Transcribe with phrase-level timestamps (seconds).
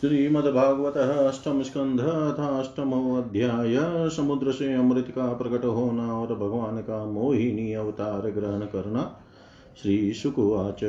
[0.00, 3.76] श्रीमद्भागवत अष्टम स्कंध अष्टमो अध्याय
[4.08, 9.02] समुद्र से अमृत का प्रकट होना और भगवान का मोहिनी अवतार ग्रहण करना।
[9.82, 10.84] श्री शुकुवाच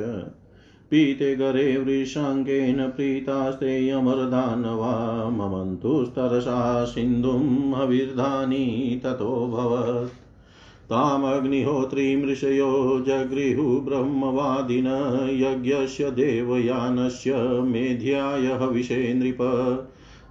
[0.91, 4.93] पीते गरे वृषाङ्गेन प्रीतास्ते अमरदानवा
[5.29, 10.28] ममन्तुस्तरसा सिन्धुं हविर्धानि ततोऽभवत् तामग्निहोत्रीं
[12.25, 14.87] ऋषयो जगृहुः ब्रह्मवादिन
[15.31, 19.37] यज्ञस्य देवयानस्य मेध्याय हविषे नृप।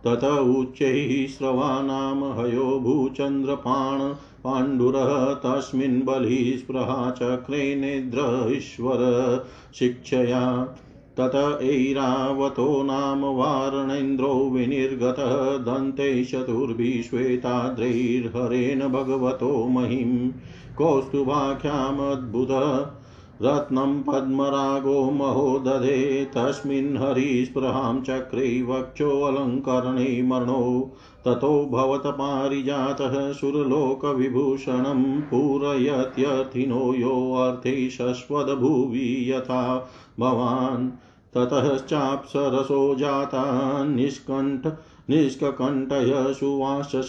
[0.04, 3.98] तत उच्चैः स्रवानां हयो भूचन्द्रपाण
[4.44, 8.98] पाण्डुरः तस्मिन् बलिस्पृहा चक्रे नेद्र ईश्वर
[9.74, 10.74] शिक्षया
[11.20, 20.30] तत ऐरावतो नाम वारणेन्द्रो विनिर्गतः दन्तैः चतुर्भिः श्वेताद्रैर्हरेण भगवतो महिं।
[20.78, 22.48] कौस्तुभाख्यामद्भुत
[23.42, 30.92] रत्नं पद्मरागो महो दधे, तस्मिन् हरिस्पृहां चक्रे वक्षोऽलङ्करणे मर्णो।
[31.24, 39.88] ततो भवतपारिजातः सुरलोकविभूषणं पूरयत्यर्थिनो योऽर्थे शश्वदभुवि यथा।
[40.20, 44.66] भवान् ततश्चाप्सरसो जाता निष्कण्ठ
[45.10, 47.08] निष्ककण्ठय सुवासस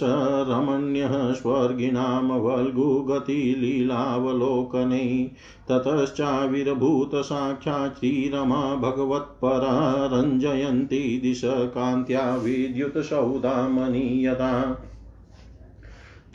[0.50, 5.31] रमण्यः स्वर्गिणां वल्गुगतिलीलावलोकने
[5.72, 14.75] ततश्चाविर्भूत साक्षात् श्रीरमा भगवत्परा रञ्जयन्ती दिशकान्त्या विद्युत्सौदामनीयता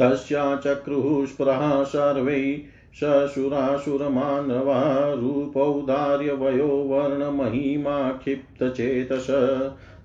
[0.01, 2.62] तस्या चक्रुः स्पृहा सर्वै
[3.00, 9.27] सशुरासुरमानवा रूपौदार्यवयो वर्णमहिमा क्षिप्तचेतस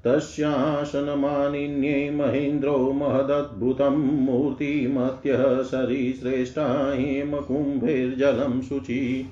[0.06, 9.26] तस्यासनमानिन्ये महेन्द्रो महदद्भुतं मूर्तिमत्यः सरीश्रेष्ठा हेमकुम्भैर्जलं शुचि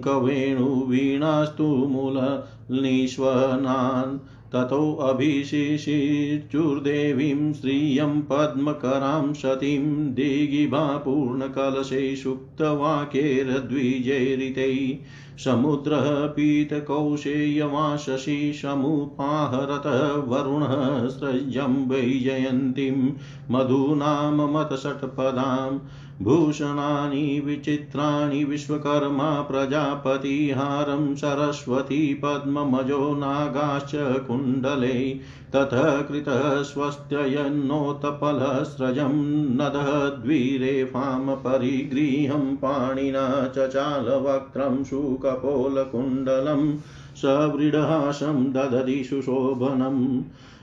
[0.03, 14.99] कवेणुवीणास्तु मूलनिष्वनान्। ततोऽभिशिशिचुर्देवीं श्रियं पद्मकरां सतीं दिगिभापूर्णकलशे सुप्तवाक्यैर्द्विजैरितै
[15.43, 23.11] समुद्रः पीतकौशेयवाशशी समुपाहरतः वरुणः सृजं वैजयन्तीं
[23.51, 25.79] मधुनाममतषट्पदाम्
[26.21, 33.91] भूषणानि विचित्राणि विश्वकर्मा प्रजापतिहारं सरस्वती पद्ममजो नागाश्च
[34.27, 35.19] कुण्डले
[35.53, 39.13] ततः कृतः स्वस्त्ययन्नोत्पलस्रजं
[39.57, 46.77] नदः द्विरेफां परिगृहं पाणिना चचालवक्त्रं शुकपोलकुण्डलं
[47.21, 50.21] सवृढहासं ददति सुशोभनम्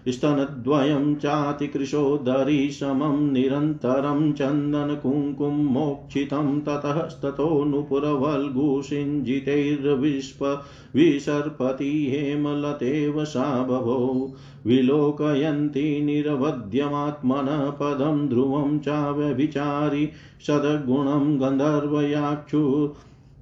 [0.09, 10.59] स्तनद्वयं चातिकृशोदरी समं निरन्तरं चन्दनकुङ्कुमोक्षितं ततस्ततो नुपुरवल्गुषिञ्जितैर्विश्व
[10.97, 20.09] विसर्पति हेमलतेव सा बभो विलोकयन्ती निरवध्यमात्मनः पदं ध्रुवं चाव्यभिचारि
[20.47, 22.91] सद्गुणं गन्धर्वयाक्षु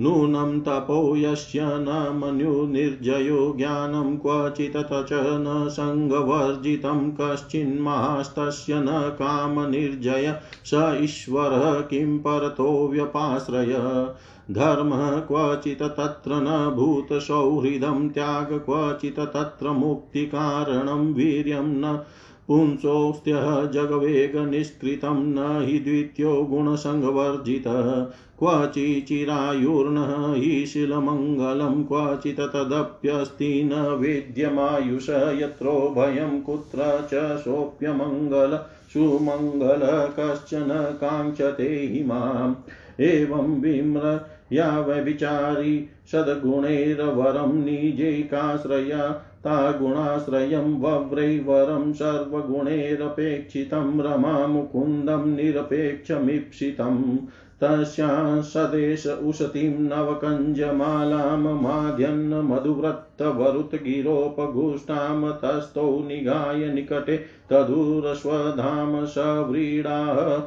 [0.02, 11.74] नूनं तपो यस्य न मनुनिर्जयो ज्ञानं क्वचित् च न सङ्गवर्जितं कश्चिन्मास्तस्य न कामनिर्जय। स ईश्वरः
[11.74, 14.08] किं परतो व्यपाश्रय।
[14.52, 22.04] धर्मः क्वचित् तत्र न भूतसौहृदं त्याग क्वचित् तत्र मुक्तिकारणं, वीर्यं न
[22.48, 28.06] पुंसोऽस्त्यः जगवेगनिष्कृतं न हि द्वितीयो गुणसङ्गवर्जितः
[28.40, 29.98] क्वचिचिरायुर्न
[30.38, 38.58] हि शिलमङ्गलं क्वचित् तदप्यस्ति न वेद्यमायुष। यत्रो भयं कुत्र च सोऽप्यमङ्गल,
[38.94, 39.80] सुमङ्गल
[40.20, 42.56] कश्चन काङ्क्षते हि माम्।
[43.02, 44.22] एवं विम्र
[44.54, 57.18] या व्यभिचारी सद्गुणैर्वरं निजैकाश्रया तागुणाश्रयं वव्रैवरं सर्वगुणैरपेक्षितं रमामुकुन्दं निरपेक्षमीप्सितम्
[57.62, 67.18] तस्यां सदेश उशतीं नवकञ्जमालां माध्यन् मधुव्रतवरुतगिरोपगुष्टां तस्थौ निगाय निकटे
[67.50, 70.42] तदूरस्वधाम सव्रीडाः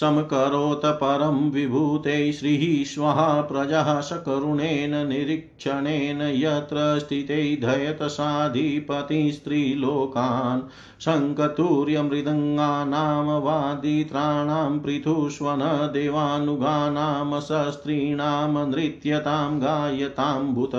[0.00, 10.62] समकरोत परं विभूते श्रीः स्वः प्रजः सकरुणेन निरीक्षणेन यत्र स्थिते धयत साधिपतिस्त्रीलोकान्
[11.00, 20.72] शङ्कतूर्यमृदङ्गानां वादित्राणां पृथुष्वन देवानुगानां शस्त्रीणां नृत्यतां गायताम्बुत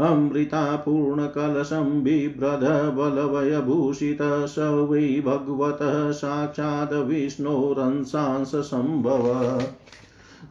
[0.06, 9.62] अमृतापूर्णकलशं बिभ्रधबलवयभूषित स वै भगवतः साक्षात् विष्णोरंसांसम्भव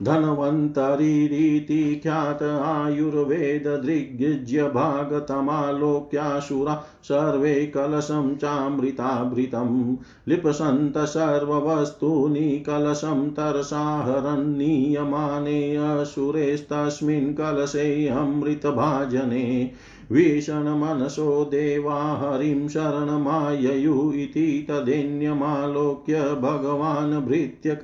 [0.02, 9.96] धन्वन्तरीरीति ख्यात आयुर्वेददृग्युज्य भागतमालोक्यासुरा सर्वे कलशं चामृताभृतं
[10.28, 19.70] लिपसन्त सर्ववस्तूनि कलशं तरसाहरन्नीयमाने असुरेस्तस्मिन् कलशे अमृतभाजने।
[20.12, 27.74] विषणमनसो देवा हरिं शरणमाययु इति तदेन्यमालोक्य भगवान् भृत्य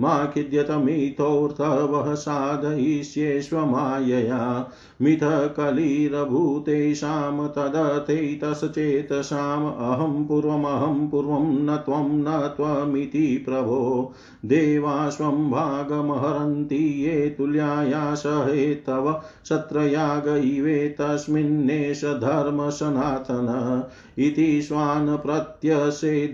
[0.00, 4.70] मा खिद्यतमिथोऽर्थवः साधयिष्येष्वमायया
[5.02, 14.12] मिथः कलिरभूतेषां तदथैतसचेतसाम् अहं पूर्वमहं पूर्वं न त्वं न त्वमिति प्रभो।
[14.44, 23.84] देवाश्वं भागमहरन्ति ये तुल्याया सहे तव सत्रयाग इवे तस्मिन्नेष धर्मसनातन
[24.18, 25.18] इति स्वान्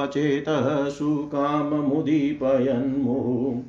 [0.00, 3.62] दैत्ययुतपचेतः सुकाममुदीपयन्मुः।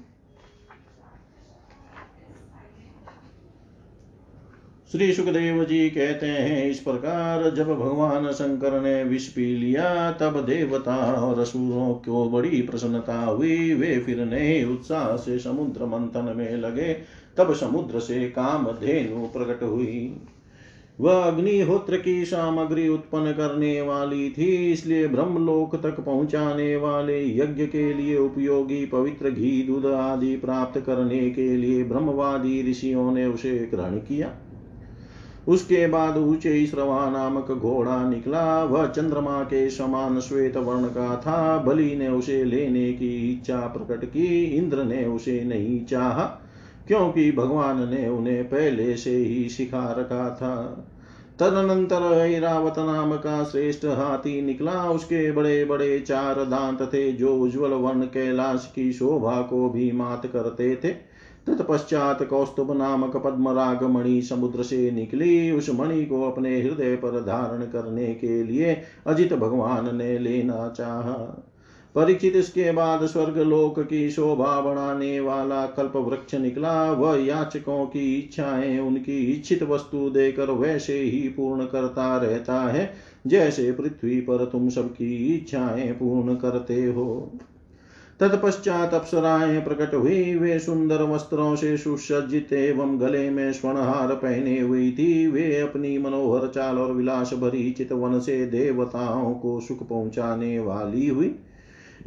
[4.92, 10.46] श्री सुखदेव जी कहते हैं, इस प्रकार जब भगवान शंकर ने विष पी लिया, तब
[10.46, 16.58] देवता और असुरों को बड़ी प्रसन्नता हुई। वे फिर नए उत्साह से समुद्र मंथन में
[16.58, 16.98] लगे।
[17.38, 20.22] तब समुद्र से काम धेनु प्रकट हुई।
[21.02, 27.94] वह अग्निहोत्र की सामग्री उत्पन्न करने वाली थी, इसलिए ब्रह्मलोक तक पहुँचाने वाले यज्ञ के
[27.94, 33.98] लिए उपयोगी पवित्र घी, दूध आदि प्राप्त करने के लिए ब्रह्मवादी ऋषियों ने उसे ग्रहण
[33.98, 34.30] किया।
[35.48, 41.58] उसके बाद ऊँचे श्रवा नामक घोड़ा निकला। वह चंद्रमा के समान श्वेत वर्ण का था।
[41.58, 46.24] बलि ने उसे लेने की इच्छा प्रकट की। इंद्र ने उसे नहीं चाहा,
[46.88, 50.88] क्योंकि भगवान ने उन्हें पहले से ही सिखा रखा था।
[51.42, 57.70] तदनंतर ऐरावत नाम का श्रेष्ठ हाथी निकला। उसके बड़े बड़े चार दांत थे, जो उज्जवल
[57.70, 60.90] वर्ण कैलाश की शोभा को भी मात करते थे।
[61.48, 67.62] तत्पश्चात कौस्तुभ नामक पद्मराग मणि समुद्र से निकली। उस मणि को अपने हृदय पर धारण
[67.62, 71.48] करने के लिए अजित भगवान ने लेना चाहा।
[71.96, 78.16] परीक्षित इसके बाद स्वर्ग लोक की शोभा बढ़ाने वाला कल्प वृक्ष निकला। वह याचकों की
[78.16, 82.94] इच्छाएँ, उनकी इच्छित वस्तु देकर वैसे ही पूर्ण करता रहता है,
[83.28, 87.32] जैसे पृथ्वी पर तुम सबकी इच्छाएँ पूर्ण करते हो।
[88.20, 94.92] तत्पश्चात अप्सराएँ प्रकट हुई। वे सुंदर वस्त्रों से सुसज्जित एवं गले में स्वर्णहार पहने हुई
[94.92, 101.08] थी। वे अपनी मनोहर चाल और विलास भरी चितवन से देवताओं को सुख पहुँचाने वाली
[101.08, 101.36] हुई।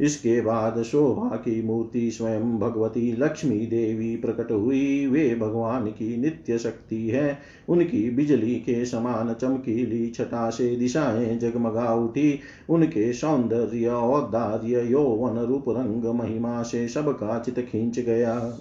[0.01, 6.57] इसके बाद शोभा की मूर्ति स्वयं भगवती लक्ष्मी देवी प्रकट हुई। वे भगवान की नित्य
[6.57, 14.91] शक्ति है। उनकी बिजली के समान चमकीली छटा से दिशाएँ जगमगा उठी। उनके सौंदर्य, औदार्य,
[14.91, 18.59] यौवन, रूप, रंग, महिमा से सबका चित खींच गया।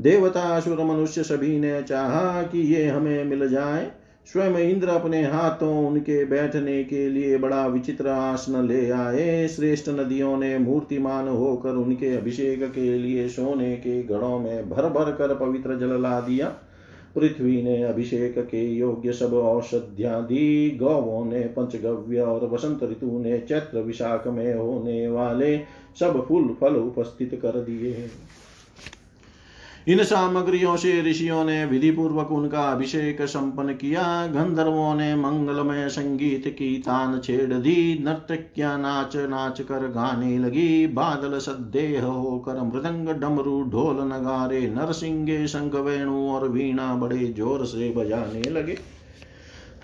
[0.00, 3.90] देवता असुर मनुष्य सभी ने चाहा कि ये हमें मिल जाए।
[4.26, 10.36] स्वयं इंद्र अपने हाथों उनके बैठने के लिए बड़ा विचित्र आसन ले आए। श्रेष्ठ नदियों
[10.38, 15.78] ने मूर्तिमान होकर उनके अभिषेक के लिए सोने के घड़ों में भर भर कर पवित्र
[15.78, 16.48] जल ला दिया।
[17.16, 23.38] पृथ्वी ने अभिषेक के योग्य सब औषधियाँ दी। गौवों ने पंचगव्य और वसंत ऋतु ने
[23.38, 25.56] चैत्र विशाख में होने वाले
[26.00, 27.92] सब फूल फल उपस्थित कर दिए।
[29.86, 36.48] इन सामग्रियों से ऋषियों ने विधि पूर्वक उनका अभिषेक संपन्न किया। गंधर्वों ने मंगलमय संगीत
[36.48, 43.62] की तान छेड़ दी। नर्तक्या नाच नाच कर गाने लगी। बादल सदेह होकर मृदंग डमरू
[43.62, 48.78] ढोल नगारे नरसिंगे शंख वेणु और वीणा बड़े ज़ोर से बजाने लगे।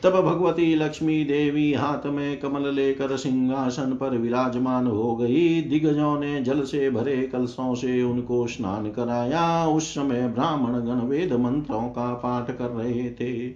[0.05, 6.41] तब भगवती लक्ष्मी देवी हाथ में कमल लेकर सिंहासन पर विराजमान हो गई। दिग्गजों ने
[6.43, 12.15] जल से भरे कलशों से उनको स्नान कराया। उस समय ब्राह्मण गण वेद मंत्रों का
[12.15, 13.51] पाठ कर रहे थे।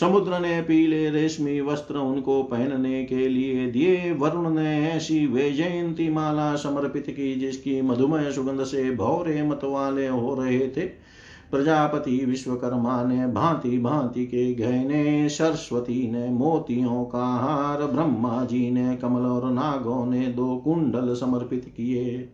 [0.00, 6.10] समुद्र ने पीले रेशमी वस्त्र उनको पहनने के लिए दिए। वरुण ने ऐसी वे जयंती
[6.10, 11.13] माला समर्पित की जिसकी मधुमय सुगंध से भौरे मत वाले हो रहे थे।
[11.54, 18.96] प्रजापति विश्वकर्मा ने भांति भांति के गहने सरस्वती ने मोतियों का हार ब्रह्मा जी ने
[18.96, 22.28] कमल और नागों ने दो कुंडल समर्पित किए।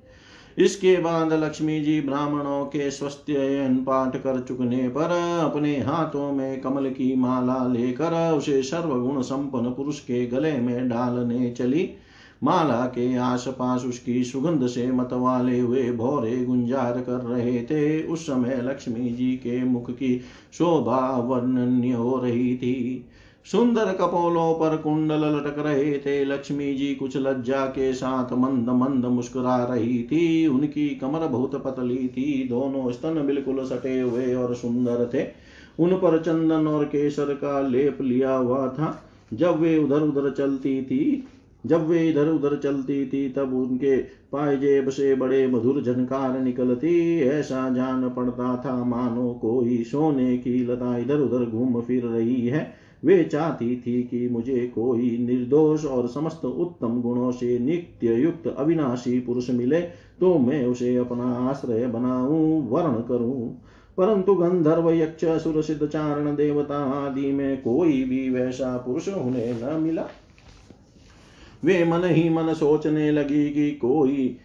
[0.58, 5.10] इसके बाद लक्ष्मी जी ब्राह्मणों के स्वस्थयन पाठ कर चुकने पर
[5.44, 11.50] अपने हाथों में कमल की माला लेकर उसे सर्वगुण संपन्न पुरुष के गले में डालने
[11.50, 11.90] चली।
[12.42, 18.60] माला के आसपास उसकी सुगंध से मतवाले हुए भौरे गुंजार कर रहे थे। उस समय
[18.62, 20.20] लक्ष्मी जी के मुख की
[20.52, 23.06] शोभा वर्णन्य हो रही थी।
[23.46, 29.06] सुंदर कपोलों पर कुंडल लटक रहे थे। लक्ष्मी जी कुछ लज्जा के साथ मंद मंद
[29.06, 35.10] मुस्कुरा रही थी। उनकी कमर बहुत पतली थी। दोनों स्तन बिल्कुल सटे हुए और सुंदर
[35.14, 35.26] थे।
[35.78, 40.82] उन पर चंदन और केसर का लेप लिया हुआ था। जब वे उधर उधर चलती
[40.82, 41.26] थी
[41.66, 43.96] जब वे इधर उधर चलती थी, तब उनके
[44.32, 50.96] पायजेब से बड़े मधुर झनकार निकलती। ऐसा जान पड़ता था, मानो कोई सोने की लता
[50.98, 56.44] इधर उधर घूम फिर रही है। वे चाहती थी कि मुझे कोई निर्दोष और समस्त
[56.44, 59.80] उत्तम गुणों से नित्य युक्त अविनाशी पुरुष मिले
[60.20, 63.62] तो मैं उसे अपना आश्रय बनाऊँ, वर्ण करूँ।
[63.96, 69.80] परंतु गंधर्व, यक्ष सुर सिद्ध, चारण, देवता आदि में कोई भी वैसा पुरुष उन्हें न
[69.80, 70.06] मिला।
[71.64, 74.36] वे मन ही मन सोचने लगी कि कोई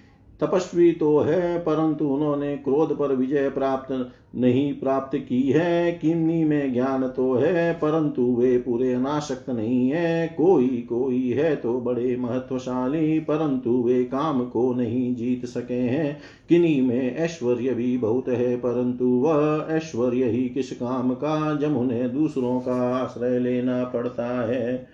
[0.42, 6.74] तपस्वी तो है, परंतु उन्होंने क्रोध पर विजय प्राप्त नहीं प्राप्त की है। किन्नी में
[6.74, 13.20] ज्ञान तो है, परंतु वे पूरे अनाशक्त नहीं है। कोई कोई है तो बड़े महत्वशाली,
[13.20, 16.18] परंतु वे काम को नहीं जीत सके हैं।
[16.50, 22.14] किन्हीं में ऐश्वर्य भी बहुत है, परंतु वह ऐश्वर्य ही किस काम का, जब उन्हें
[22.14, 24.88] दूसरों का आश्रय लेना पड़ता है।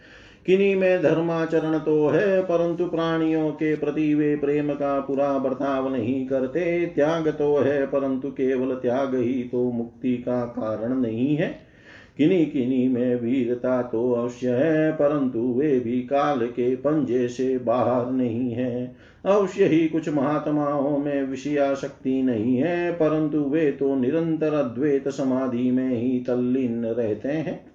[0.45, 6.27] किन्हीं में धर्माचरण तो है, परंतु प्राणियों के प्रति वे प्रेम का पूरा बर्ताव नहीं
[6.27, 11.71] करते, त्याग तो है, परंतु केवल त्याग ही तो मुक्ति का कारण नहीं है।
[12.17, 18.11] किन्हीं किन्हीं में वीरता तो अवश्य है, परंतु वे भी काल के पंजे से बाहर
[18.11, 18.95] नहीं है।
[19.25, 25.71] अवश्य ही कुछ महात्माओं में विषया शक्ति नहीं है, परंतु वे तो निरंतर अद्वैत समाधि
[25.71, 27.70] में ही तल्लीन रहते हैं।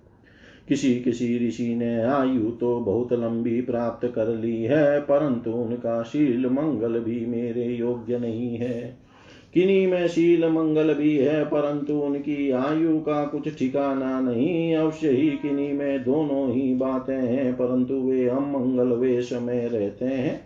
[0.68, 6.46] किसी किसी ऋषि ने आयु तो बहुत लंबी प्राप्त कर ली है, परंतु उनका शील
[6.46, 9.06] मंगल भी मेरे योग्य नहीं है।
[9.54, 15.30] किन्हीं में शील मंगल भी है, परंतु उनकी आयु का कुछ ठिकाना नहीं। अवश्य ही
[15.30, 20.40] किन्हीं में दोनों ही बातें हैं, परंतु वे अमंगल वेश में रहते हैं।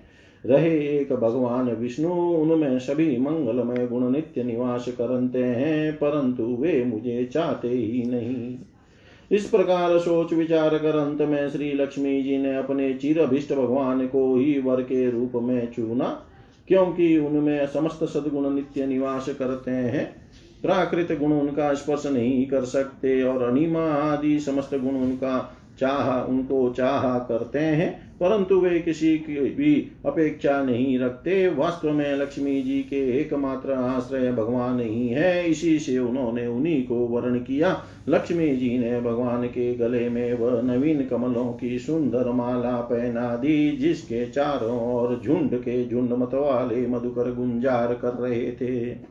[0.47, 7.25] रहे एक भगवान विष्णु, उनमें सभी मंगलमय गुण नित्य निवास करते हैं, परंतु वे मुझे
[7.25, 8.59] चाहते ही नहीं।
[9.31, 14.07] इस प्रकार सोच विचार कर अंत में श्री लक्ष्मी जी ने अपने चिर अभिष्ट भगवान
[14.07, 16.27] को ही वर के रूप में चुना,
[16.69, 20.05] क्योंकि उनमें समस्त सदगुण नित्य निवास करते हैं।
[20.63, 26.71] प्राकृत गुण उनका स्पर्श नहीं कर सकते और अनिमा आदि समस्त गुण उनका चाह, उनको
[26.71, 32.81] चाह करते हैं। परंतु वे किसी की भी अपेक्षा नहीं रखते। वास्तव में लक्ष्मी जी
[32.83, 38.79] के एकमात्र आश्रय भगवान ही है। इसी से उन्होंने उन्हीं को वर्ण किया। लक्ष्मी जी
[38.79, 44.95] ने भगवान के गले में वह नवीन कमलों की सुंदर माला पहना दी, जिसके चारों
[44.95, 49.10] ओर झुंड के झुंड मतवाले मधुकर गुंजार कर रहे थे।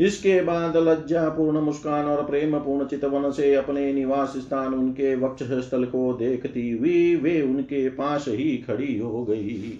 [0.00, 5.42] इसके बाद लज्जा पूर्ण मुस्कान और प्रेम पूर्ण चितवन से अपने निवास स्थान उनके वक्ष
[5.42, 9.78] स्थल को देखती हुई वे उनके पास ही खड़ी हो गई।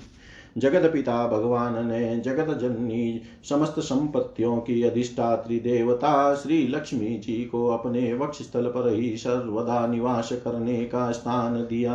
[0.58, 7.66] जगत पिता भगवान ने जगत जननी समस्त संपत्तियों की अधिष्ठात्री देवता श्री लक्ष्मी जी को
[7.66, 11.94] अपने वक्ष स्थल पर ही सर्वदा निवास करने का स्थान दिया।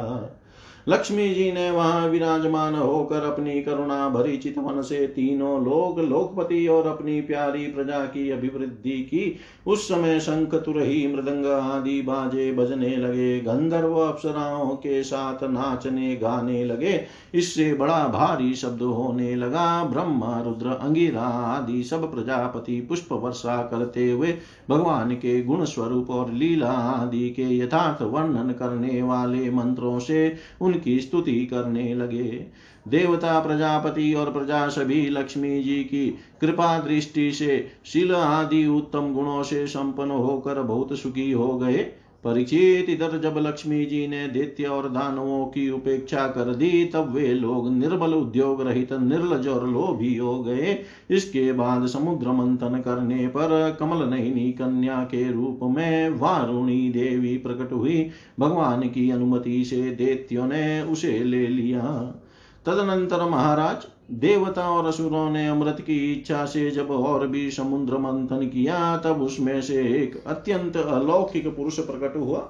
[0.87, 6.87] लक्ष्मी जी ने वहाँ विराजमान होकर अपनी करुणा भरी चितवन से तीनों लोग, लोकपति और
[6.87, 13.39] अपनी प्यारी प्रजा की अभिवृद्धि की। उस समय शंख, तुरही, मृदंग आदि बाजे बजने लगे।
[13.39, 20.67] गंधर्व अप्सराओं के साथ नाचने, गाने लगे। इससे बड़ा भारी शब्द होने लगा। ब्रह्मा, रुद्र,
[20.67, 24.33] अंगिरा आदि सब प्रजापति पुष्प वर्षा करते हुए
[24.69, 30.35] भगवान के गुण स्वरूप और लीला आदि के यथार्थ वर्णन करने वाले मंत्रों से
[30.73, 32.45] उनकी स्तुति करने लगे।
[32.87, 39.43] देवता, प्रजापति और प्रजा सभी लक्ष्मी जी की कृपा दृष्टि से शिल आदि उत्तम गुणों
[39.43, 41.91] से संपन्न होकर बहुत सुखी हो गए।
[42.23, 47.33] परीक्षित इधर जब लक्ष्मी जी ने दैत्य और दानवों की उपेक्षा कर दी, तब वे
[47.33, 50.77] लोग निर्बल उद्योग रहित, निर्लज और लोभी हो गए।
[51.09, 57.71] इसके बाद समुद्र मंथन करने पर कमल नयनी कन्या के रूप में वारुणी देवी प्रकट
[57.71, 62.15] हुई। भगवान की अनुमति से दैत्यों ने उसे ले लिया।
[62.65, 68.47] तदनंतर महाराज देवता और असुरों ने अमृत की इच्छा से जब और भी समुद्र मंथन
[68.47, 72.49] किया, तब उसमें से एक अत्यंत अलौकिक पुरुष प्रकट हुआ।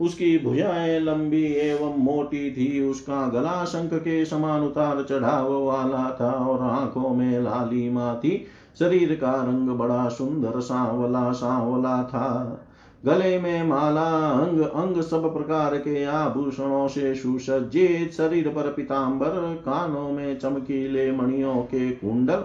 [0.00, 6.30] उसकी भुजाएँ लंबी एवं मोटी थी, उसका गला शंख के समान उतार चढ़ाव वाला था
[6.30, 8.46] और आँखों में लालिमा थी।
[8.78, 12.60] शरीर का रंग बड़ा सुंदर, सांवला सांवला था।
[13.04, 19.28] गले में माला, अंग अंग सब प्रकार के आभूषणों से सुसज्जित शरीर पर पिताम्बर
[19.64, 22.44] कानों में चमकीले मणियों के कुंडल,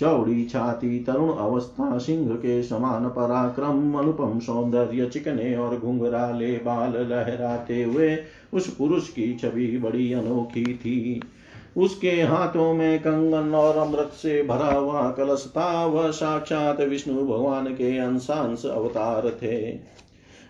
[0.00, 7.82] चौड़ी छाती, तरुण अवस्था, सिंह के समान पराक्रम, अनुपम सौंदर्य, चिकने और घुंघराले बाल लहराते
[7.82, 8.18] हुए
[8.52, 11.22] उस पुरुष की छवि बड़ी अनोखी थी।
[11.76, 17.66] उसके हाथों में कंगन और अमृत से भरा हुआ कलश था। वह साक्षात विष्णु भगवान
[17.66, 19.88] के अंशांश अवतार थे।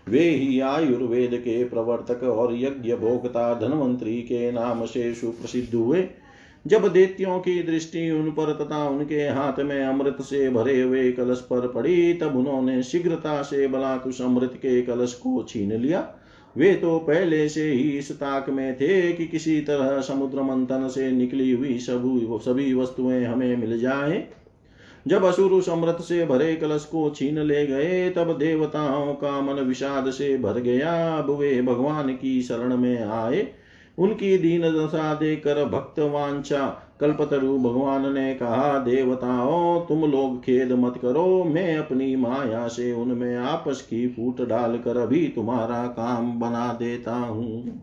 [0.09, 6.07] वे ही आयुर्वेद के प्रवर्तक और यज्ञ भोक्ता, धनवंतरी के नाम से सुप्रसिद्ध हुए।
[6.67, 11.37] जब देत्यों की दृष्टि उन पर तथा उनके हाथ में अमृत से भरे हुए कलश
[11.37, 16.15] पर पड़ी, तब उन्होंने शीघ्रता से बलाकुश अमृत के कलश को छीन लिया।
[16.57, 21.11] वे तो पहले से ही इस ताक में थे कि किसी तरह समुद्र मंथन से
[21.11, 24.27] निकली हुई सभी सभी वस्तुएँ हमें मिल जाए।
[25.07, 30.11] जब असुर समृत से भरे कलश को छीन ले गए, तब देवताओं का मन विषाद
[30.11, 33.47] से भर गया। अब वे भगवान की शरण में आए।
[33.99, 36.67] उनकी दीन दशा देकर भक्त वांछा।
[37.01, 43.35] कल्पतरु भगवान ने कहा, देवताओं, तुम लोग खेद मत करो। मैं अपनी माया से उनमें
[43.37, 47.81] आपस की फूट डालकर अभी तुम्हारा काम बना देता हूँ।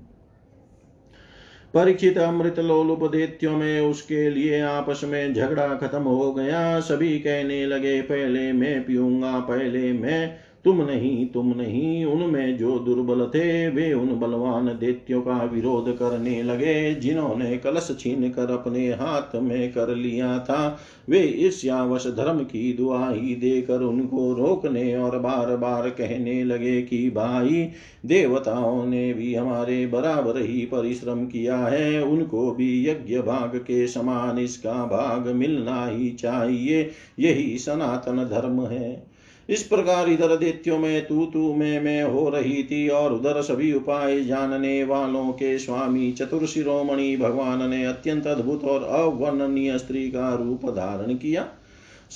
[1.75, 7.67] परीक्षित अमृत लोलुप दैत्यों में उसके लिए आपस में झगड़ा खत्म हो गया। सभी कहने
[7.67, 13.95] लगे, पहले मैं पीऊँगा, पहले मैं तुम नहीं तुम नहीं उनमें जो दुर्बल थे, वे
[13.95, 19.95] उन बलवान देत्यों का विरोध करने लगे, जिन्होंने कलश छीन कर अपने हाथ में कर
[19.95, 26.83] लिया था। वे ईर्ष्यावश धर्म की दुआई देकर उनको रोकने और बार बार कहने लगे
[26.83, 27.69] कि, भाई,
[28.07, 34.39] देवताओं ने भी हमारे बराबर ही परिश्रम किया है, उनको भी यज्ञ भाग के समान
[34.39, 39.16] इसका भाग मिलना ही चाहिए। यही सनातन धर्म है।
[39.49, 43.73] इस प्रकार इधर दैत्यों में, तू तू, में में हो रही थी और उधर सभी
[43.73, 50.35] उपाय जानने वालों के स्वामी चतुर शिरोमणि भगवान ने अत्यंत अद्भुत और अवर्णनीय स्त्री का
[50.35, 51.49] रूप धारण किया।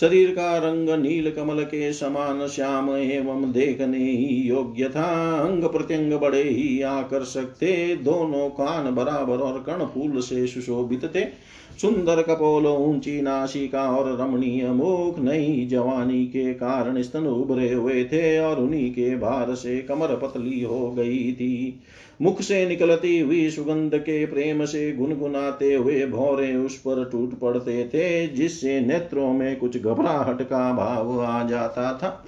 [0.00, 6.12] शरीर का रंग नील कमल के समान श्याम एवं देखने ही योग्य था। अंग प्रत्यंग
[6.12, 12.66] बड़े ही आकर्षक थे। दोनों कान बराबर और कर्ण फूल से सुशोभित थे। सुंदर कपोल,
[12.66, 18.90] ऊँची नासिका और रमणीय मुख नई जवानी के कारण स्तन उभरे हुए थे और उन्हीं
[18.90, 21.80] के भार से कमर पतली हो गई थी।
[22.22, 27.84] मुख से निकलती हुई सुगंध के प्रेम से गुनगुनाते हुए भौरे उस पर टूट पड़ते
[27.84, 32.24] थे, जिससे नेत्रों में कुछ घबराहट का भाव आ जाता था।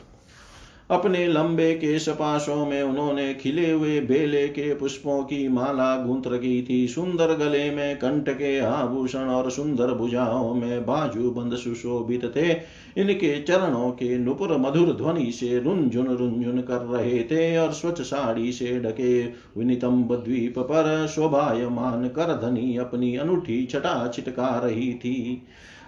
[0.92, 6.62] अपने लंबे केश पाशों में उन्होंने खिले हुए बेले के पुष्पों की माला गूंथ रखी
[6.62, 12.50] थी। सुंदर गले में कंठ के आभूषण और सुंदर भुजाओं में बाजू बंद सुशोभित थे।
[13.00, 18.52] इनके चरणों के नुपुर मधुर ध्वनि से रुंझुन रुंझुन कर रहे थे और स्वच्छ साड़ी
[18.52, 19.22] से ढके
[19.56, 25.42] विनितंब द्वीप पर शोभायमान कर धनी अपनी अनूठी छटा छिटका रही थी।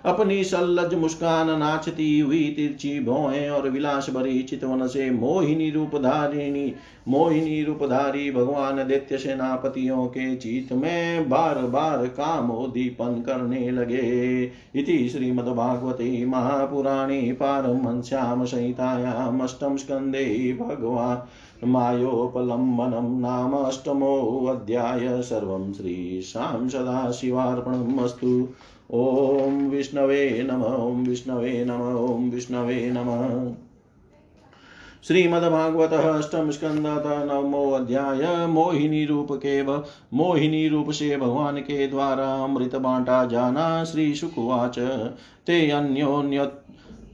[0.04, 6.74] अपनी सल्लज मुस्कान नाचती हुई तिरछी भौएँ और विलास भरी चितवन से मोहिनी रूपधारिणी,
[7.08, 16.26] मोहिनी रूपधारी भगवान दैत्य सेनापतियों के चित में बार बार कामोदीपन करने लगे। इति श्रीमद्भागवते
[16.26, 28.48] महापुराणे पारमहंस्यां संहितायाम् अष्टम स्कन्धे भगवान् मायोपलम्बनं नाम अष्टमोऽध्याय सर्वं श्रीशां सदाशिवार्पणम् अस्तु।
[28.90, 33.10] ॐ विष्णवे नम ॐ विष्णवे नम ॐ विष्णवे नम।
[35.04, 36.86] श्रीमद्भागवत अष्टम स्कंद
[37.30, 39.62] नवमो अध्याय, मोहिनी रूप के
[40.16, 44.78] मोहिनी रूप से भगवान के द्वारा अमृत बांटा जाना श्री सुकुवाच
[45.46, 46.46] ते अन्योन्य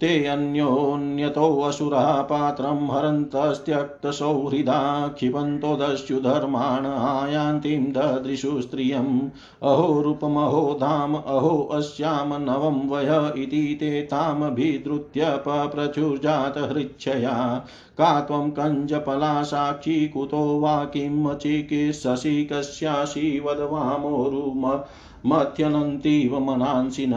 [0.00, 9.28] ते अन्योन्यतोऽसुरा पात्रं हरन्तस्त्यक्तसौहृदा क्षिपन्तो दस्युधर्माण आयान्तीं ददृशु स्त्रियम्
[9.62, 17.64] अहो रूपमहो धाम, अहो अस्यां नवं वय इति ते तामभिद्रुत्य पप्रचुर्जात हृच्छया
[17.98, 24.84] का त्वं कञ्जपला साक्षी कुतो वा किं चिकित्ससि कस्यासि मथ्यनन्तीव
[25.26, 27.12] मनांसि न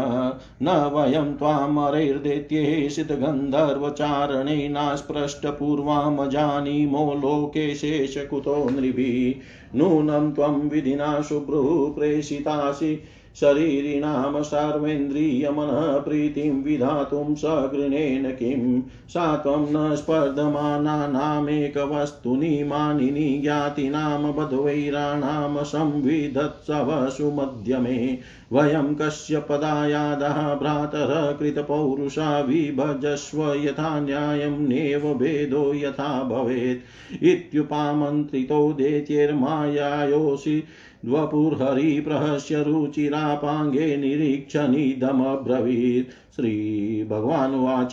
[0.62, 9.42] न वयं त्वामरैर्दैत्ये सितगन्धर्वचारणे नास्पृष्टपूर्वां जानीमो लोके शेषकुतो नृभिः।
[9.78, 13.04] नूनं त्वं विधिना शुभ्रुः प्रेषितासि।
[13.40, 18.82] शरीरिणां सर्वेन्द्रियमनः प्रीतिं विधातुं सगृणेन किं?
[18.82, 28.18] सा त्वं न स्पर्धमानानामेकवस्तुनि मानिनि ज्ञातीनां बध्वैराणां संविधत्सवसु मध्यमे।
[28.54, 40.64] वयं कस्य पदायादः भ्रातरः कृतपौरुषा विभजस्व यथा न्यायं नेव भेदो यथा भवेत्। इत्युपामन्त्रितो दैत्यैर्मायायोषि
[41.06, 47.92] द्वपुर्हरिप्रहस्य रुचिरापाङ्गे निरीक्षनिदमब्रवीत् श्रीभगवानुवाच।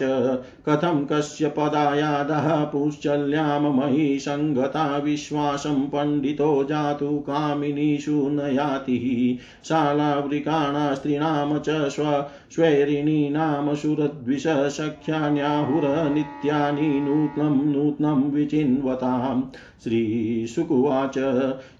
[0.69, 11.89] कथं कस्य पदायादः पुश्चल्यां मयि सङ्गता विश्वासं पण्डितो जातु कामिनीषु न यातिः शालावृकाणा स्त्रीणां च
[11.89, 19.43] स्व स्वैरिणीनां सुरद्विष सख्यान्याहुरनित्यानि नूत्नं नूत्नं विचिन्वताम्।
[19.85, 21.19] श्रीशुकुवाच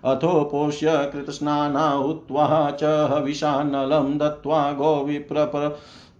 [0.03, 5.51] अथोपोष्य कृतस्नाना उत्वा च हविषान्नलं दत्त्वा गोविप्रप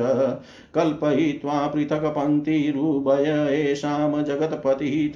[0.75, 5.13] कल्पयित्वा पृथक् पङ्क्तिरुभय येषां जगत्पतिः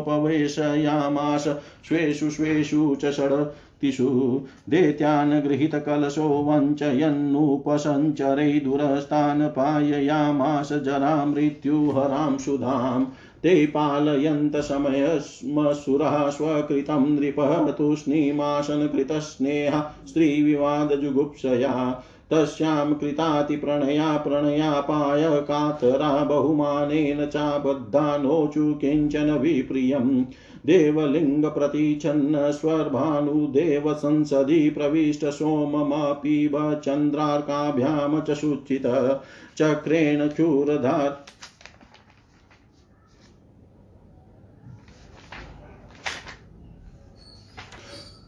[0.00, 1.56] ताश्चोपवेशयामास
[1.88, 13.06] स्वेषु स्वेषु च षड्तिषु। दैत्यान् गृहीतकलशो वञ्चयन्नुपसञ्चरै दुरस्तान् पाययामास जरा मृत्युहरां सुधाम्।
[13.42, 29.32] ते पालयन्त समयस्मसुरः स्वकृतं नृपः तूष्णीमासनकृतस्नेहा स्त्रीविवादजुगुप्सया। तस्यां कृतातिप्रणया प्रणयापाय कातरा बहुमानेन चाबद्धा नोचु किंचन
[29.32, 30.24] विप्रियम्
[30.66, 39.16] देवलिङ्गप्रतिच्छन्न स्वर्भानुदेवसंसदि प्रविष्ट सोममापीव चन्द्रार्काभ्यां च शुचित।
[39.56, 41.24] चक्रेण चूरधार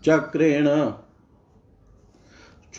[0.05, 0.91] चक्रेण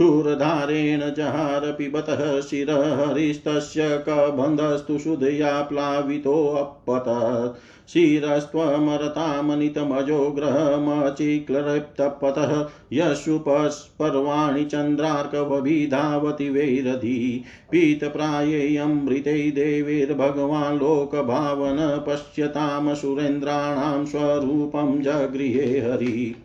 [0.01, 22.03] क्षूरधारेण जहार पिबतः शिरहरिस्तस्य कबन्धस्तु शुधया प्लावितोऽपतत् शिरस्त्वमरतामनितमजो ग्रहमचिक्लृप्तपतः यशुपर्वाणि चन्द्रार्कवभिधावति वैरधि। पीतप्रायेऽमृते देवैर्भगवान् लोकभावन
[22.07, 26.35] पश्यताम सुरेन्द्राणां स्वरूपं जगृहे हरि।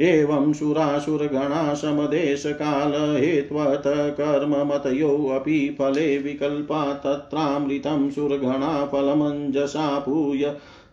[0.00, 10.50] एवं सुरासुरगणा समदेशकालहेत्वत कर्ममतयोऽपि फले विकल्पा तत्रामृतं सुरगणा फलमञ्जसा पूय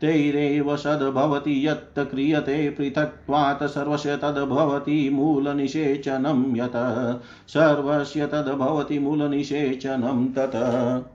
[0.00, 11.13] तैरेव सद्भवति यत् क्रियते पृथक्त्वात् सर्वस्य तद्भवति मूलनिषेचनं यत् सर्वस्य तद्भवति मूलनिषेचनं तत्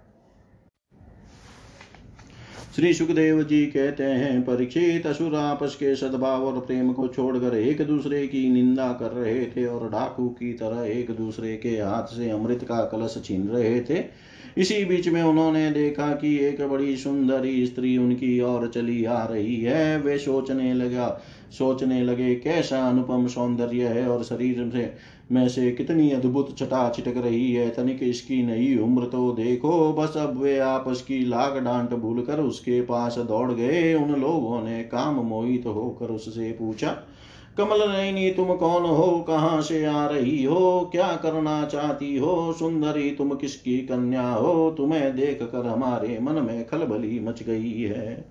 [2.80, 7.82] श्री सुखदेव जी कहते हैं, परीक्षित असुर आपस के सद्भाव और प्रेम को छोड़कर एक
[7.82, 12.30] दूसरे की निंदा कर रहे थे और डाकू की तरह एक दूसरे के हाथ से
[12.30, 14.04] अमृत का कलश छीन रहे थे।
[14.58, 19.62] इसी बीच में उन्होंने देखा कि एक बड़ी सुंदरी स्त्री उनकी ओर चली आ रही
[19.62, 24.94] है। वे सोचने लगा, सोचने लगे, कैसा अनुपम सौंदर्य है और शरीर से
[25.30, 30.18] में से कितनी अद्भुत छटा छिटक रही है, तनिक इसकी नई उम्र तो देखो। बस
[30.18, 34.84] अब वे आपस की लाग डांट भूल कर उसके पास दौड़ गए। उन लोगों ने
[34.86, 36.98] काम मोहित तो होकर उससे पूछा,
[37.58, 39.08] कमल नैनी तुम कौन हो?
[39.28, 40.89] कहाँ से आ रही हो?
[40.92, 42.54] क्या करना चाहती हो?
[42.54, 44.70] सुंदरी, तुम किसकी कन्या हो?
[44.78, 48.26] तुम्हें देख कर हमारे मन में खलबली मच गई है।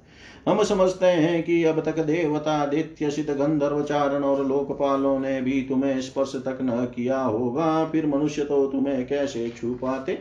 [0.46, 5.60] हम समझते हैं कि अब तक देवता, दित्य, सिद्ध गंधर्व, चारण और लोकपालों ने भी
[5.62, 10.18] तुम्हें स्पर्श तक न किया होगा। फिर मनुष्य तो तुम्हें कैसे छू पाते?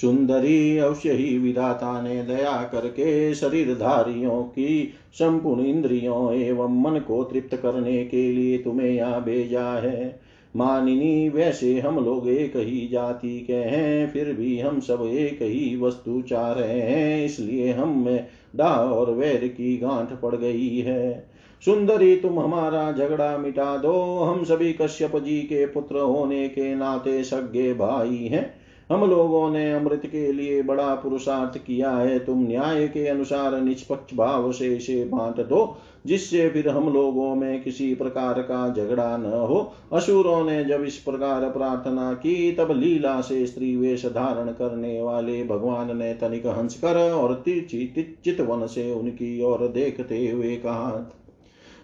[0.00, 7.56] सुंदरी अवश्य ही विधाता ने दया करके शरीरधारियों की संपूर्ण इंद्रियों एवं मन को तृप्त
[7.56, 10.20] करने के लिए तुम्हें यहाँ भेजा है।
[10.56, 15.76] मानिनी, वैसे हम लोग एक ही जाति के हैं, फिर भी हम सब एक ही
[15.76, 21.30] वस्तु चाह रहे हैं, इसलिए हम में डा और वैर की गांठ पड़ गई है।
[21.64, 27.24] सुंदरी, तुम हमारा झगड़ा मिटा दो। हम सभी कश्यप जी के पुत्र होने के नाते
[27.24, 28.57] सगे भाई हैं।
[28.90, 34.14] हम लोगों ने अमृत के लिए बड़ा पुरुषार्थ किया है, तुम न्याय के अनुसार निष्पक्ष
[34.14, 39.24] भाव से इसे बांट दो, जिससे फिर हम लोगों में किसी प्रकार का झगड़ा न
[39.24, 45.00] हो। असुरों ने जब इस प्रकार प्रार्थना की, तब लीला से स्त्री वेश धारण करने
[45.02, 51.10] वाले भगवान ने तनिक हंस कर और तिरछी वन से उनकी ओर देखते हुए कहा,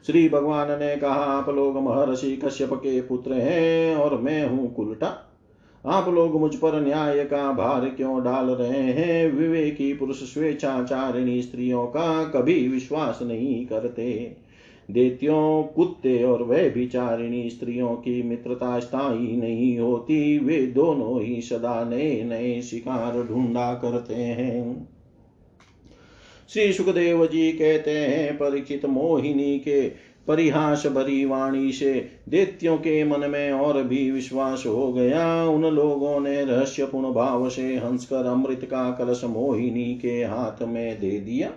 [0.06, 5.30] श्री भगवान ने कहा, आप लोग महर्षि कश्यप के पुत्र हैं और मैं हूँ कुलटा।
[5.86, 9.32] आप लोग मुझ पर न्याय का भार क्यों डाल रहे हैं?
[9.32, 14.36] विवेकी पुरुष स्वेच्छाचारिणी स्त्रियों का कभी विश्वास नहीं करते।
[14.90, 21.84] देत्यों, कुत्ते और वह विचारिणी स्त्रियों की मित्रता स्थायी नहीं होती। वे दोनों ही सदा
[21.84, 24.88] नए नए शिकार ढूंढा करते हैं।
[26.48, 31.92] श्री सुखदेव जी कहते हैं, परीक्षित मोहिनी के परिहास भरी वाणी से
[32.28, 37.74] दैत्यों के मन में और भी विश्वास हो गया। उन लोगों ने रहस्यपूर्ण भाव से
[37.76, 41.50] हंसकर अमृत का कलश मोहिनी के हाथ में दे दिया।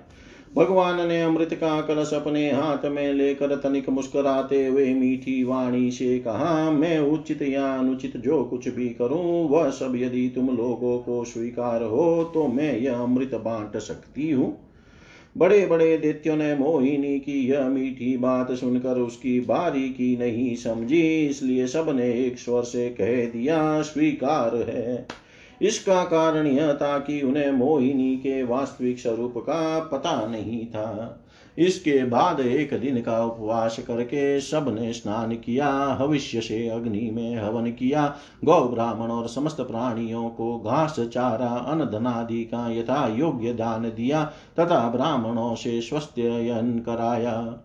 [0.55, 6.17] भगवान ने अमृत का कलश अपने हाथ में लेकर तनिक मुस्कुराते हुए मीठी वाणी से
[6.19, 11.23] कहा, मैं उचित या अनुचित जो कुछ भी करूँ, वह सब यदि तुम लोगों को
[11.25, 14.55] स्वीकार हो तो मैं यह अमृत बांट सकती हूँ।
[15.37, 21.25] बड़े बड़े दैत्यों ने मोहिनी की यह मीठी बात सुनकर उसकी बारी की नहीं समझी,
[21.25, 25.07] इसलिए सबने एक स्वर से कह दिया, स्वीकार है।
[25.61, 31.23] इसका कारण यह था कि उन्हें मोहिनी के वास्तविक स्वरूप का पता नहीं था।
[31.57, 37.71] इसके बाद एक दिन का उपवास करके सबने स्नान किया, हविष्य से अग्नि में हवन
[37.71, 38.15] किया।
[38.45, 44.23] गौ ब्राह्मण और समस्त प्राणियों को घास, चारा अन्न धनादि का यथा योग्य दान दिया
[44.59, 46.13] तथा ब्राह्मणों से स्वस्थ
[46.85, 47.63] कराया।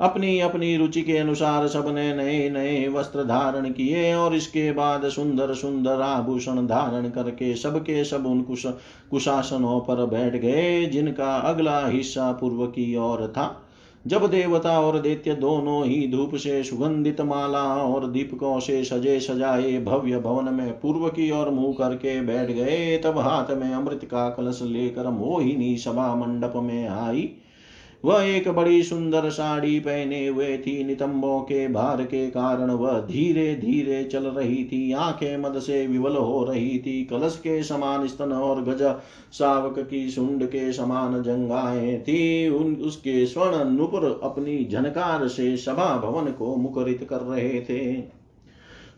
[0.00, 5.54] अपनी अपनी रुचि के अनुसार सबने नए नए वस्त्र धारण किए और इसके बाद सुंदर
[5.54, 8.66] सुंदर आभूषण धारण करके सबके सब उन कुश,
[9.10, 13.62] कुशासनों पर बैठ गए, जिनका अगला हिस्सा पूर्व की ओर था।
[14.06, 19.80] जब देवता और दैत्य दोनों ही धूप से सुगंधित माला और दीपकों से सजे सजाए
[19.80, 24.28] भव्य भवन में पूर्व की ओर मुँह करके बैठ गए, तब हाथ में अमृत का
[24.28, 27.30] कलश लेकर मोहिनी सभा मंडप में आई।
[28.06, 33.54] वह एक बड़ी सुंदर साड़ी पहने हुए थी। नितंबों के भार के कारण वह धीरे
[33.54, 38.32] धीरे चल रही थी। आँखें मद से विवल हो रही थी। कलश के समान स्तन
[38.32, 38.82] और गज
[39.32, 45.96] सावक की सुंड के समान जंगाएँ थी। उन, उसके स्वर्ण नुपुर अपनी झनकार से सभा
[45.96, 48.16] भवन को मुखरित कर रहे थे।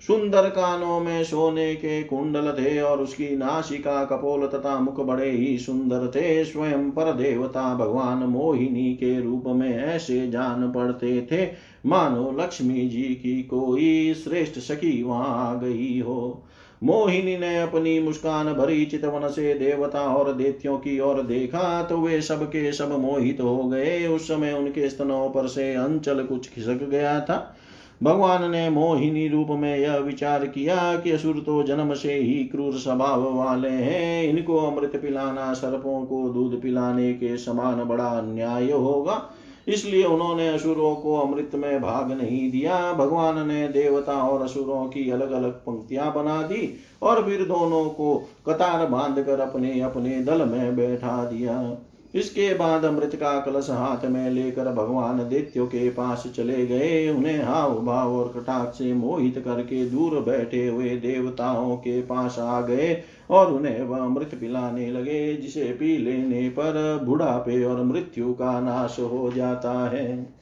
[0.03, 5.59] सुंदर कानों में सोने के कुंडल थे और उसकी नासिका कपोल तथा मुख बड़े ही
[5.59, 11.47] सुंदर थे। स्वयं पर देवता भगवान मोहिनी के रूप में ऐसे जान पड़ते थे।
[11.87, 16.45] मानो लक्ष्मी जी की कोई श्रेष्ठ सखी वहाँ आ गई हो।
[16.83, 22.21] मोहिनी ने अपनी मुस्कान भरी चितवन से देवता और देत्यों की ओर देखा तो वे
[22.23, 26.89] सब के सब मोहित हो गए। उस समय उनके स्तनों पर से अंचल कुछ खिसक
[26.91, 27.57] गया था।
[28.03, 32.75] भगवान ने मोहिनी रूप में यह विचार किया कि असुर तो जन्म से ही क्रूर
[32.75, 39.23] स्वभाव वाले हैं। इनको अमृत पिलाना, सर्पों को दूध पिलाने के समान बड़ा अन्याय होगा।
[39.69, 45.11] इसलिए उन्होंने असुरों को अमृत में भाग नहीं दिया। भगवान ने देवता और असुरों की
[45.11, 50.45] अलग अलग पंक्तियाँ बना दी और फिर दोनों को कतार बाँध कर अपने अपने दल
[50.45, 51.77] में बैठा दिया।
[52.15, 57.43] इसके बाद अमृत का कलश हाथ में लेकर भगवान दैत्यो के पास चले गए। उन्हें
[57.43, 63.03] हाव भाव और कटाक्ष से मोहित करके दूर बैठे हुए देवताओं के पास आ गए
[63.31, 68.99] और उन्हें वह अमृत पिलाने लगे, जिसे पी लेने पर बुढ़ापे और मृत्यु का नाश
[69.01, 70.39] हो जाता है।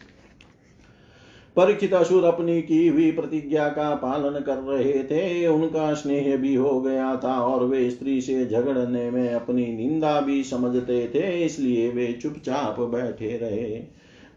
[1.57, 6.81] परीक्षित असुर अपनी की हुई प्रतिज्ञा का पालन कर रहे थे। उनका स्नेह भी हो
[6.81, 12.12] गया था और वे स्त्री से झगड़ने में अपनी निंदा भी समझते थे, इसलिए वे
[12.12, 13.83] चुपचाप बैठे रहे।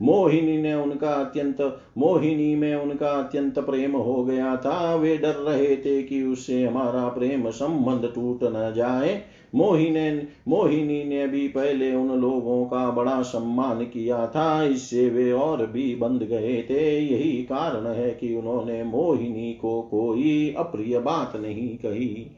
[0.01, 1.61] मोहिनी ने उनका अत्यंत,
[1.97, 7.07] मोहिनी में उनका अत्यंत प्रेम हो गया था। वे डर रहे थे कि उससे हमारा
[7.07, 9.21] प्रेम संबंध टूट न जाए।
[9.55, 15.65] मोहिने मोहिनी ने भी पहले उन लोगों का बड़ा सम्मान किया था, इससे वे और
[15.65, 21.69] भी बंध गए थे। यही कारण है कि उन्होंने मोहिनी को कोई अप्रिय बात नहीं
[21.77, 22.31] कही।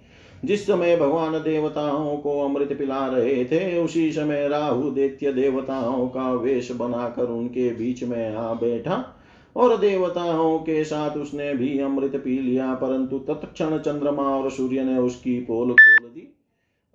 [0.45, 6.31] जिस समय भगवान देवताओं को अमृत पिला रहे थे, उसी समय राहु दैत्य देवताओं का
[6.33, 9.03] वेश बनाकर उनके बीच में आ बैठा
[9.55, 14.97] और देवताओं के साथ उसने भी अमृत पी लिया, परंतु तत्क्षण चंद्रमा और सूर्य ने
[14.97, 15.90] उसकी पोल दी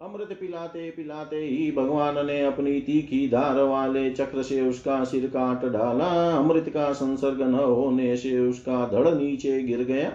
[0.00, 5.64] अमृत पिलाते पिलाते ही भगवान ने अपनी तीखी धार वाले चक्र से उसका सिर काट
[5.72, 10.08] डाला। अमृत का संसर्ग न होने से उसका धड़ नीचे गिर गया,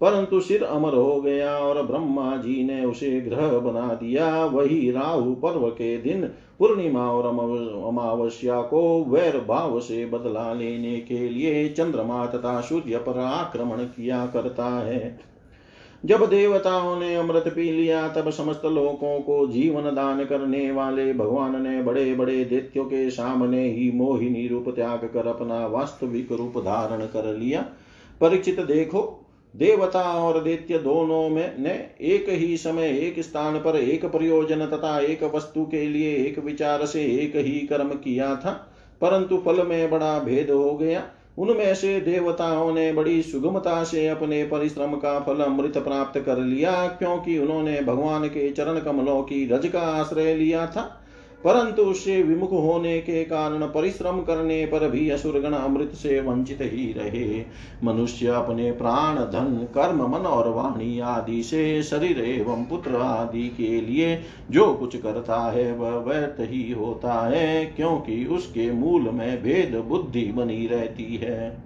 [0.00, 5.34] परंतु सिर अमर हो गया और ब्रह्मा जी ने उसे ग्रह बना दिया। वही राहु
[5.34, 6.24] पर्व के दिन
[6.58, 13.18] पूर्णिमा और अमावस्या को वैर भाव से बदला लेने के लिए चंद्रमा तथा सूर्य पर
[13.20, 15.18] आक्रमण किया करता है।
[16.06, 21.62] जब देवताओं ने अमृत पी लिया, तब समस्त लोगों को जीवन दान करने वाले भगवान
[21.62, 27.04] ने बड़े बड़े दैत्यों के सामने ही मोहिनी रूप त्याग कर अपना वास्तविक रूप धारण
[27.06, 27.64] कर लिया।
[28.20, 29.22] परीक्षित देखो,
[29.54, 31.72] देवता और दैत्य दोनों में ने
[32.06, 36.86] एक ही समय एक स्थान पर एक प्रयोजन तथा एक वस्तु के लिए एक विचार
[36.86, 38.52] से एक ही कर्म किया था,
[39.00, 41.02] परंतु फल में बड़ा भेद हो गया।
[41.38, 46.86] उनमें से देवताओं ने बड़ी सुगमता से अपने परिश्रम का फल अमृत प्राप्त कर लिया,
[46.86, 51.02] क्योंकि उन्होंने भगवान के चरण कमलों की रज का आश्रय लिया था।
[51.46, 56.92] परंतु उससे विमुख होने के कारण परिश्रम करने पर भी असुरगण अमृत से वंचित ही
[56.92, 57.44] रहे।
[57.84, 63.80] मनुष्य अपने प्राण, धन, कर्म, मन और वाणी आदि से शरीर एवं पुत्र आदि के
[63.80, 69.84] लिए जो कुछ करता है, वह व्यर्थ ही होता है, क्योंकि उसके मूल में भेद
[69.88, 71.65] बुद्धि बनी रहती है।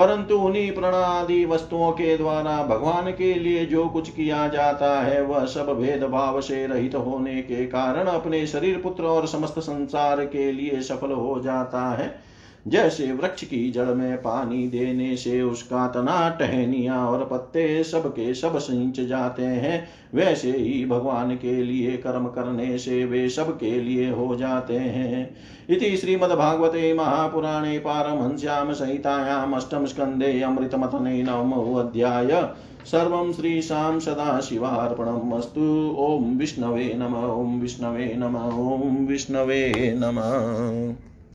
[0.00, 5.22] परंतु उन्हीं प्रण आदि वस्तुओं के द्वारा भगवान के लिए जो कुछ किया जाता है,
[5.22, 10.52] वह सब भेदभाव से रहित होने के कारण अपने शरीर, पुत्र और समस्त संसार के
[10.52, 12.29] लिए सफल हो जाता है।
[12.68, 18.58] जैसे वृक्ष की जड़ में पानी देने से उसका तना टहनिया और पत्ते सबके सब
[18.58, 24.36] सिंच जाते हैं। वैसे ही भगवान के लिए कर्म करने से वे सबके लिए हो
[24.36, 25.36] जाते हैं।
[25.70, 32.54] इति श्रीमद्भागवते महापुराणे पारमहंस्यां संहितायाम् अष्टम स्कन्धे अमृतमथने नवमोऽध्याय
[32.84, 41.09] सर्वं श्रीशां सदाशिवार्पणम् अस्तु। ॐ विष्णवे नम। ॐ विष्णवे नम। ॐ विष्णवे नमः।